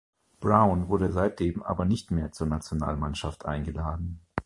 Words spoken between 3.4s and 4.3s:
eingeladen.